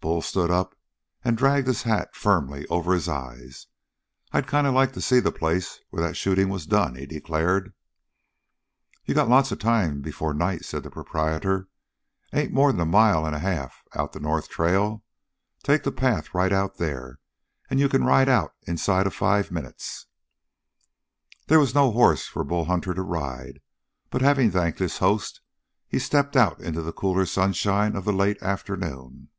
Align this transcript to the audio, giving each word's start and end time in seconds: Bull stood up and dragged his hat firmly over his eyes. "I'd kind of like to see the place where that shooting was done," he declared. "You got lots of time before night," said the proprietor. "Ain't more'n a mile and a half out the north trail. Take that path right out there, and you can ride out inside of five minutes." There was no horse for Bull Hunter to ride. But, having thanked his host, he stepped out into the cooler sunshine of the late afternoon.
Bull 0.00 0.22
stood 0.22 0.48
up 0.50 0.76
and 1.24 1.36
dragged 1.36 1.66
his 1.66 1.82
hat 1.82 2.14
firmly 2.14 2.64
over 2.68 2.94
his 2.94 3.08
eyes. 3.08 3.66
"I'd 4.30 4.46
kind 4.46 4.64
of 4.66 4.72
like 4.72 4.92
to 4.92 5.00
see 5.00 5.18
the 5.18 5.32
place 5.32 5.80
where 5.90 6.00
that 6.06 6.16
shooting 6.16 6.48
was 6.48 6.66
done," 6.66 6.94
he 6.94 7.04
declared. 7.04 7.74
"You 9.04 9.14
got 9.16 9.28
lots 9.28 9.50
of 9.50 9.58
time 9.58 10.00
before 10.00 10.32
night," 10.32 10.64
said 10.64 10.84
the 10.84 10.90
proprietor. 10.90 11.66
"Ain't 12.32 12.52
more'n 12.52 12.78
a 12.78 12.86
mile 12.86 13.26
and 13.26 13.34
a 13.34 13.40
half 13.40 13.82
out 13.94 14.12
the 14.12 14.20
north 14.20 14.48
trail. 14.48 15.02
Take 15.64 15.82
that 15.82 15.92
path 15.96 16.32
right 16.32 16.52
out 16.52 16.76
there, 16.78 17.18
and 17.68 17.80
you 17.80 17.88
can 17.88 18.04
ride 18.04 18.28
out 18.28 18.54
inside 18.68 19.06
of 19.06 19.14
five 19.14 19.50
minutes." 19.50 20.06
There 21.48 21.60
was 21.60 21.74
no 21.74 21.90
horse 21.90 22.24
for 22.28 22.44
Bull 22.44 22.66
Hunter 22.66 22.94
to 22.94 23.02
ride. 23.02 23.60
But, 24.10 24.22
having 24.22 24.52
thanked 24.52 24.78
his 24.78 24.98
host, 24.98 25.40
he 25.88 25.98
stepped 25.98 26.36
out 26.36 26.60
into 26.60 26.82
the 26.82 26.92
cooler 26.92 27.26
sunshine 27.26 27.96
of 27.96 28.04
the 28.04 28.12
late 28.12 28.40
afternoon. 28.40 29.30